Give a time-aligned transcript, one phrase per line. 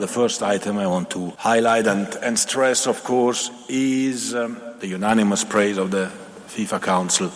[0.00, 4.86] The first item I want to highlight and, and stress, of course, is um, the
[4.86, 6.08] unanimous praise of the
[6.46, 7.28] FIFA Council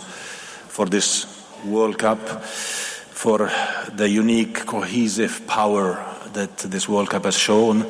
[0.69, 1.27] for this
[1.65, 3.51] World Cup, for
[3.93, 7.83] the unique cohesive power that this World Cup has shown.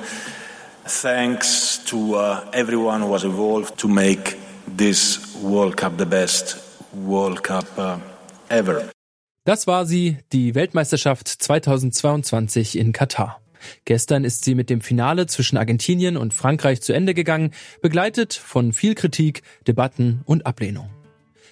[0.85, 6.57] Thanks to uh, everyone who was involved to make this World Cup the best
[6.95, 7.99] World Cup uh,
[8.49, 8.89] ever.
[9.45, 13.42] Das war sie, die Weltmeisterschaft 2022 in Katar.
[13.85, 18.73] Gestern ist sie mit dem Finale zwischen Argentinien und Frankreich zu Ende gegangen, begleitet von
[18.73, 20.89] viel Kritik, Debatten und Ablehnung.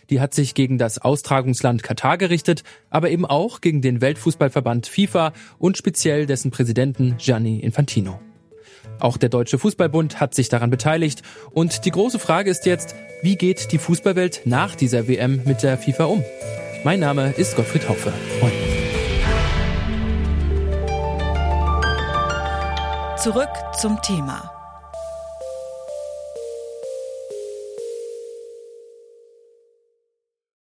[0.10, 5.32] Die hat sich gegen das Austragungsland Katar gerichtet, aber eben auch gegen den Weltfußballverband FIFA
[5.58, 8.20] und speziell dessen Präsidenten Gianni Infantino.
[9.00, 12.94] Auch der Deutsche Fußballbund hat sich daran beteiligt und die große Frage ist jetzt,
[13.24, 16.24] wie geht die Fußballwelt nach dieser WM mit der FIFA um?
[16.84, 18.12] Mein Name ist Gottfried Haufe.
[18.42, 18.52] Moin.
[23.24, 23.50] Zurück
[23.80, 24.52] zum Thema.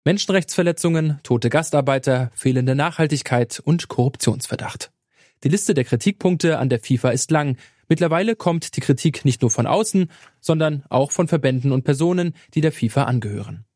[0.06, 4.90] Menschenrechtsverletzungen, tote Gastarbeiter, fehlende Nachhaltigkeit und Korruptionsverdacht.
[5.44, 7.58] Die Liste der Kritikpunkte an der FIFA ist lang.
[7.86, 10.10] Mittlerweile kommt die Kritik nicht nur von außen,
[10.40, 13.66] sondern auch von Verbänden und Personen, die der FIFA angehören.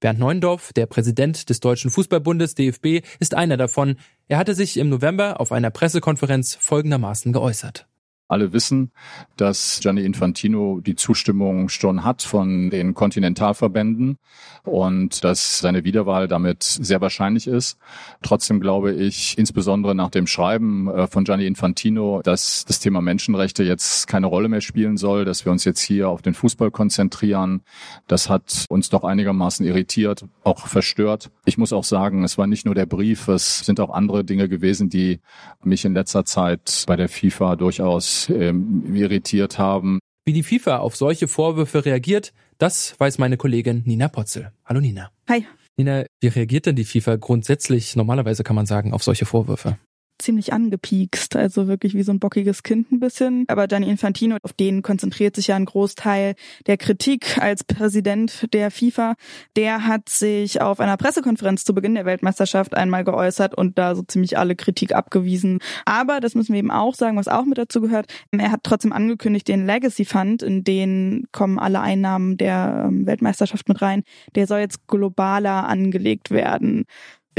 [0.00, 3.96] Bernd Neuendorf, der Präsident des Deutschen Fußballbundes DFB, ist einer davon.
[4.26, 7.87] Er hatte sich im November auf einer Pressekonferenz folgendermaßen geäußert.
[8.28, 8.90] Alle wissen,
[9.38, 14.18] dass Gianni Infantino die Zustimmung schon hat von den Kontinentalverbänden
[14.64, 17.78] und dass seine Wiederwahl damit sehr wahrscheinlich ist.
[18.20, 23.64] Trotzdem glaube ich, insbesondere nach dem Schreiben äh, von Gianni Infantino, dass das Thema Menschenrechte
[23.64, 27.62] jetzt keine Rolle mehr spielen soll, dass wir uns jetzt hier auf den Fußball konzentrieren.
[28.08, 31.30] Das hat uns doch einigermaßen irritiert, auch verstört.
[31.46, 34.50] Ich muss auch sagen, es war nicht nur der Brief, es sind auch andere Dinge
[34.50, 35.20] gewesen, die
[35.64, 39.98] mich in letzter Zeit bei der FIFA durchaus ähm, irritiert haben.
[40.26, 44.52] Wie die FIFA auf solche Vorwürfe reagiert, das weiß meine Kollegin Nina Potzel.
[44.64, 45.10] Hallo Nina.
[45.28, 45.46] Hi.
[45.76, 49.78] Nina, wie reagiert denn die FIFA grundsätzlich, normalerweise kann man sagen, auf solche Vorwürfe?
[50.18, 53.44] Ziemlich angepiekst, also wirklich wie so ein bockiges Kind ein bisschen.
[53.48, 56.34] Aber Gianni Infantino, auf den konzentriert sich ja ein Großteil
[56.66, 59.14] der Kritik als Präsident der FIFA.
[59.56, 64.02] Der hat sich auf einer Pressekonferenz zu Beginn der Weltmeisterschaft einmal geäußert und da so
[64.02, 65.60] ziemlich alle Kritik abgewiesen.
[65.84, 68.92] Aber, das müssen wir eben auch sagen, was auch mit dazu gehört, er hat trotzdem
[68.92, 74.02] angekündigt, den Legacy Fund, in den kommen alle Einnahmen der ähm, Weltmeisterschaft mit rein,
[74.34, 76.84] der soll jetzt globaler angelegt werden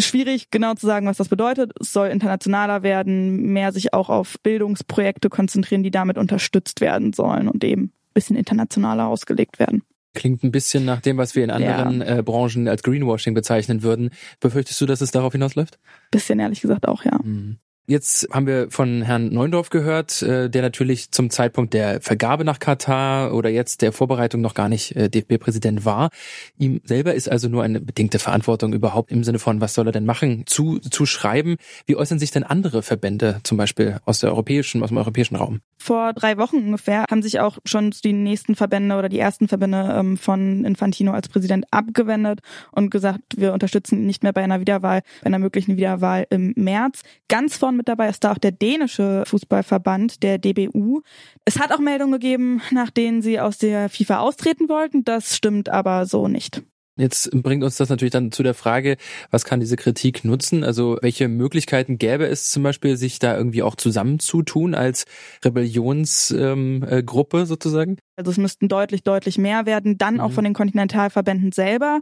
[0.05, 1.71] schwierig genau zu sagen, was das bedeutet.
[1.79, 7.47] Es soll internationaler werden, mehr sich auch auf Bildungsprojekte konzentrieren, die damit unterstützt werden sollen
[7.47, 9.83] und eben ein bisschen internationaler ausgelegt werden.
[10.15, 12.17] Klingt ein bisschen nach dem, was wir in anderen ja.
[12.17, 14.09] äh, Branchen als Greenwashing bezeichnen würden.
[14.39, 15.77] Befürchtest du, dass es darauf hinausläuft?
[16.09, 17.19] Bisschen ehrlich gesagt auch, ja.
[17.23, 17.59] Mhm.
[17.89, 22.59] Jetzt haben wir von Herrn Neundorf gehört, äh, der natürlich zum Zeitpunkt der Vergabe nach
[22.59, 26.11] Katar oder jetzt der Vorbereitung noch gar nicht äh, DFB-Präsident war.
[26.59, 29.91] Ihm selber ist also nur eine bedingte Verantwortung überhaupt im Sinne von, was soll er
[29.91, 31.55] denn machen, zu, zu schreiben.
[31.87, 35.61] Wie äußern sich denn andere Verbände, zum Beispiel aus der europäischen, aus dem europäischen Raum?
[35.79, 39.95] Vor drei Wochen ungefähr haben sich auch schon die nächsten Verbände oder die ersten Verbände
[39.97, 44.59] ähm, von Infantino als Präsident abgewendet und gesagt, wir unterstützen ihn nicht mehr bei einer
[44.59, 47.01] Wiederwahl, bei einer möglichen Wiederwahl im März.
[47.29, 51.01] Ganz vorn mit dabei ist da auch der dänische Fußballverband, der DBU.
[51.45, 55.05] Es hat auch Meldungen gegeben, nach denen sie aus der FIFA austreten wollten.
[55.05, 56.61] Das stimmt aber so nicht.
[56.97, 58.97] Jetzt bringt uns das natürlich dann zu der Frage,
[59.31, 60.65] was kann diese Kritik nutzen?
[60.65, 65.05] Also welche Möglichkeiten gäbe es zum Beispiel, sich da irgendwie auch zusammenzutun als
[65.45, 67.97] Rebellionsgruppe ähm, äh, sozusagen?
[68.19, 70.19] Also es müssten deutlich, deutlich mehr werden, dann mhm.
[70.19, 72.01] auch von den Kontinentalverbänden selber.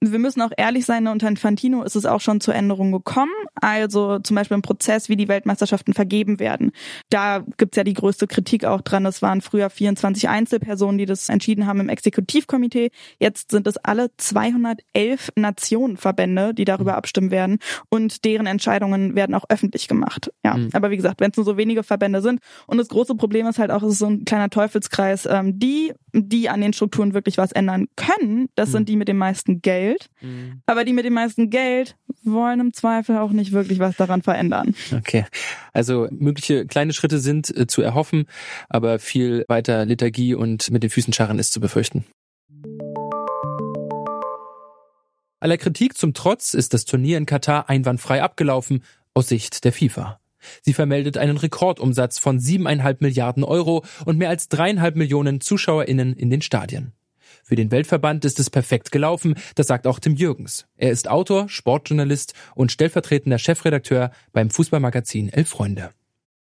[0.00, 3.32] Wir müssen auch ehrlich sein, unter Infantino ist es auch schon zur Änderung gekommen.
[3.54, 6.72] Also zum Beispiel im Prozess, wie die Weltmeisterschaften vergeben werden.
[7.08, 9.06] Da gibt's ja die größte Kritik auch dran.
[9.06, 12.90] Es waren früher 24 Einzelpersonen, die das entschieden haben im Exekutivkomitee.
[13.18, 16.98] Jetzt sind es alle 211 Nationenverbände, die darüber mhm.
[16.98, 17.58] abstimmen werden.
[17.88, 20.30] Und deren Entscheidungen werden auch öffentlich gemacht.
[20.44, 20.68] Ja, mhm.
[20.74, 22.40] aber wie gesagt, wenn es nur so wenige Verbände sind.
[22.66, 25.26] Und das große Problem ist halt auch, es ist so ein kleiner Teufelskreis.
[25.26, 28.72] Ähm, die, die an den Strukturen wirklich was ändern können, das mhm.
[28.72, 30.10] sind die mit dem meisten Geld.
[30.20, 30.62] Mhm.
[30.66, 34.74] Aber die mit dem meisten Geld wollen im Zweifel auch nicht wirklich was daran verändern.
[34.92, 35.24] Okay.
[35.72, 38.26] Also mögliche kleine Schritte sind äh, zu erhoffen,
[38.68, 42.04] aber viel weiter Liturgie und mit den Füßen scharren ist zu befürchten.
[45.40, 50.18] Aller Kritik zum Trotz ist das Turnier in Katar einwandfrei abgelaufen, aus Sicht der FIFA.
[50.62, 56.30] Sie vermeldet einen Rekordumsatz von siebeneinhalb Milliarden Euro und mehr als dreieinhalb Millionen ZuschauerInnen in
[56.30, 56.92] den Stadien.
[57.42, 60.66] Für den Weltverband ist es perfekt gelaufen, das sagt auch Tim Jürgens.
[60.78, 65.90] Er ist Autor, Sportjournalist und stellvertretender Chefredakteur beim Fußballmagazin Elf Freunde.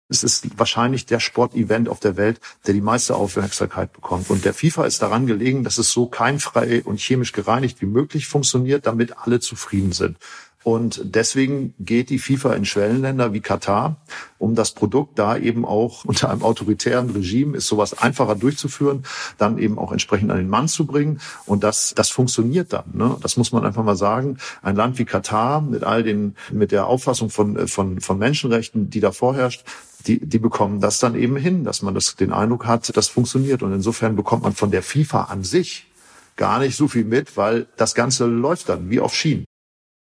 [0.08, 4.30] Es ist wahrscheinlich der Sportevent auf der Welt, der die meiste Aufmerksamkeit bekommt.
[4.30, 8.28] Und der FIFA ist daran gelegen, dass es so keimfrei und chemisch gereinigt wie möglich
[8.28, 10.18] funktioniert, damit alle zufrieden sind.
[10.66, 13.98] Und deswegen geht die FIFA in Schwellenländer wie Katar,
[14.40, 19.04] um das Produkt da eben auch unter einem autoritären Regime ist sowas einfacher durchzuführen,
[19.38, 21.22] dann eben auch entsprechend an den Mann zu bringen.
[21.46, 22.86] Und das, das funktioniert dann.
[22.94, 23.16] Ne?
[23.22, 24.40] Das muss man einfach mal sagen.
[24.64, 29.02] Ein Land wie Katar mit all den, mit der Auffassung von, von, von Menschenrechten, die
[29.02, 29.66] da vorherrscht,
[30.08, 33.62] die, die bekommen das dann eben hin, dass man das, den Eindruck hat, das funktioniert.
[33.62, 35.86] Und insofern bekommt man von der FIFA an sich
[36.38, 39.46] gar nicht so viel mit, weil das Ganze läuft dann wie auf Schienen.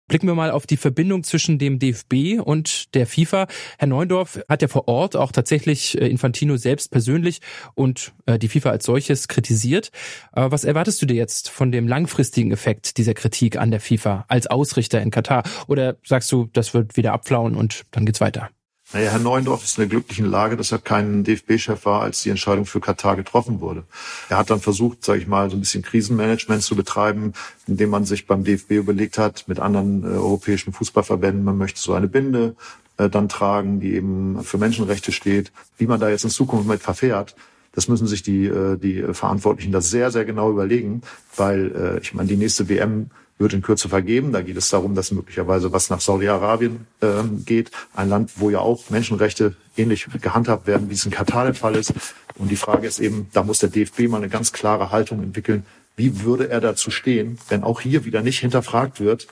[0.06, 3.46] Blicken wir mal auf die Verbindung zwischen dem DFB und der FIFA.
[3.78, 7.40] Herr Neundorf hat ja vor Ort auch tatsächlich äh, Infantino selbst persönlich
[7.74, 9.90] und äh, die FIFA als solches kritisiert.
[10.32, 14.46] Was erwartest du dir jetzt von dem langfristigen Effekt dieser Kritik an der FIFA als
[14.46, 15.42] Ausrichter in Katar?
[15.68, 18.50] Oder sagst du, das wird wieder abflauen und dann geht's weiter?
[18.92, 22.30] Naja, Herr Neuendorf ist in der glücklichen Lage, dass er kein DFB-Chef war, als die
[22.30, 23.84] Entscheidung für Katar getroffen wurde.
[24.28, 27.32] Er hat dann versucht, sage ich mal, so ein bisschen Krisenmanagement zu betreiben,
[27.66, 31.94] indem man sich beim DFB überlegt hat, mit anderen äh, europäischen Fußballverbänden, man möchte so
[31.94, 32.56] eine Binde
[32.98, 35.50] äh, dann tragen, die eben für Menschenrechte steht.
[35.78, 37.34] Wie man da jetzt in Zukunft mit verfährt,
[37.72, 41.02] das müssen sich die, äh, die Verantwortlichen da sehr, sehr genau überlegen,
[41.36, 44.32] weil äh, ich meine, die nächste WM wird in Kürze vergeben.
[44.32, 48.60] Da geht es darum, dass möglicherweise was nach Saudi-Arabien ähm, geht, ein Land, wo ja
[48.60, 51.92] auch Menschenrechte ähnlich gehandhabt werden, wie es in Katar der Fall ist.
[52.36, 55.64] Und die Frage ist eben, da muss der DFB mal eine ganz klare Haltung entwickeln.
[55.96, 59.28] Wie würde er dazu stehen, wenn auch hier wieder nicht hinterfragt wird,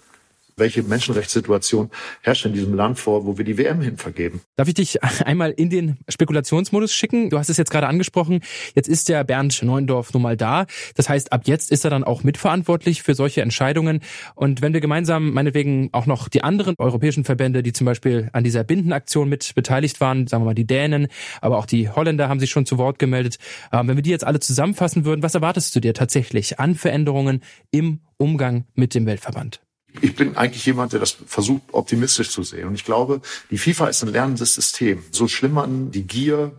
[0.56, 1.90] welche Menschenrechtssituation
[2.20, 4.40] herrscht in diesem Land vor, wo wir die WM hin vergeben.
[4.56, 7.30] Darf ich dich einmal in den Spekulationsmodus schicken?
[7.30, 8.40] Du hast es jetzt gerade angesprochen.
[8.74, 10.66] Jetzt ist der Bernd Neuendorf nun mal da.
[10.94, 14.00] Das heißt, ab jetzt ist er dann auch mitverantwortlich für solche Entscheidungen.
[14.34, 18.44] Und wenn wir gemeinsam meinetwegen auch noch die anderen europäischen Verbände, die zum Beispiel an
[18.44, 21.08] dieser Bindenaktion mit beteiligt waren, sagen wir mal die Dänen,
[21.40, 23.38] aber auch die Holländer haben sich schon zu Wort gemeldet.
[23.72, 27.42] Ähm, wenn wir die jetzt alle zusammenfassen würden, was erwartest du dir tatsächlich an Veränderungen
[27.70, 29.60] im Umgang mit dem Weltverband?
[30.00, 32.68] Ich bin eigentlich jemand, der das versucht, optimistisch zu sehen.
[32.68, 35.02] Und ich glaube, die FIFA ist ein lernendes System.
[35.10, 36.52] So schlimm man die Gier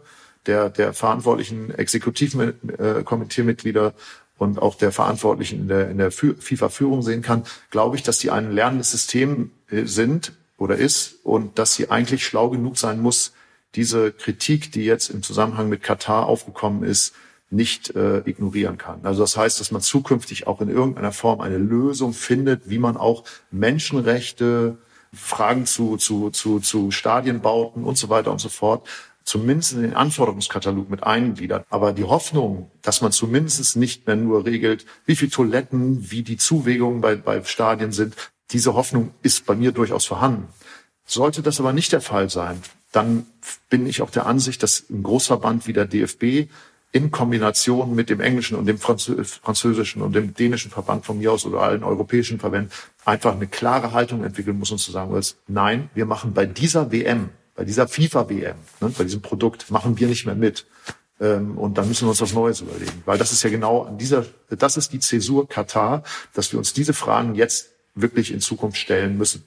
[0.45, 3.95] der, der verantwortlichen Exekutivkomiteemitglieder
[4.37, 8.31] und auch der Verantwortlichen in der, in der FIFA-Führung sehen kann, glaube ich, dass die
[8.31, 13.31] ein lernendes System äh, sind oder ist und dass sie eigentlich schlau genug sein muss,
[13.75, 17.15] diese Kritik, die jetzt im Zusammenhang mit Katar aufgekommen ist,
[17.53, 18.99] nicht äh, ignorieren kann.
[19.03, 22.97] Also das heißt, dass man zukünftig auch in irgendeiner Form eine Lösung findet, wie man
[22.97, 24.77] auch Menschenrechte,
[25.13, 28.87] Fragen zu, zu, zu, zu Stadienbauten und so weiter und so fort
[29.23, 31.65] zumindest in den Anforderungskatalog mit eingliedert.
[31.69, 36.37] Aber die Hoffnung, dass man zumindest nicht mehr nur regelt, wie viel Toiletten, wie die
[36.37, 38.15] Zuwägungen bei, bei Stadien sind,
[38.51, 40.47] diese Hoffnung ist bei mir durchaus vorhanden.
[41.05, 42.61] Sollte das aber nicht der Fall sein,
[42.91, 43.25] dann
[43.69, 46.49] bin ich auch der Ansicht, dass ein Großverband wie der DFB
[46.93, 51.43] in Kombination mit dem englischen und dem französischen und dem dänischen Verband von mir aus
[51.43, 52.71] oder allen europäischen Verbänden
[53.03, 56.91] einfach eine klare Haltung entwickeln muss und zu sagen muss, nein, wir machen bei dieser
[56.91, 60.67] WM, bei dieser FIFA-WM, ne, bei diesem Produkt machen wir nicht mehr mit.
[61.19, 63.01] Ähm, und dann müssen wir uns was Neues überlegen.
[63.05, 66.03] Weil das ist ja genau an dieser, das ist die Zäsur Katar,
[66.35, 69.43] dass wir uns diese Fragen jetzt wirklich in Zukunft stellen müssen.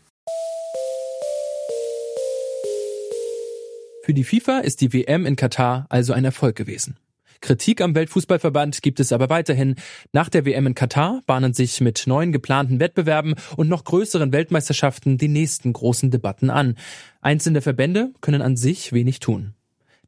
[4.02, 6.96] Für die FIFA ist die WM in Katar also ein Erfolg gewesen.
[7.41, 9.76] Kritik am Weltfußballverband gibt es aber weiterhin.
[10.12, 15.19] Nach der WM in Katar bahnen sich mit neuen geplanten Wettbewerben und noch größeren Weltmeisterschaften
[15.19, 16.76] die nächsten großen Debatten an.
[17.21, 19.55] Einzelne Verbände können an sich wenig tun.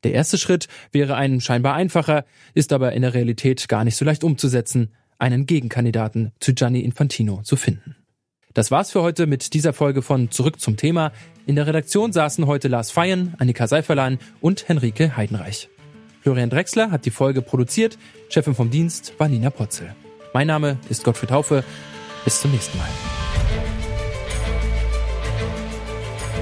[0.05, 4.05] Der erste Schritt wäre ein scheinbar einfacher, ist aber in der Realität gar nicht so
[4.05, 7.97] leicht umzusetzen, einen Gegenkandidaten zu Gianni Infantino zu finden.
[8.55, 11.13] Das war's für heute mit dieser Folge von Zurück zum Thema.
[11.47, 15.69] In der Redaktion saßen heute Lars Feyen, Annika Seiferlein und Henrike Heidenreich.
[16.29, 17.97] Florian Drexler hat die Folge produziert.
[18.29, 19.95] Chefin vom Dienst war Nina Potzel.
[20.35, 21.65] Mein Name ist Gottfried Haufe.
[22.27, 22.89] Bis zum nächsten Mal.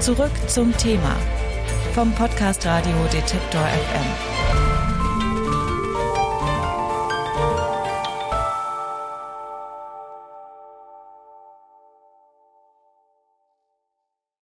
[0.01, 1.15] Zurück zum Thema
[1.93, 4.36] vom Podcast Radio Detektor FM.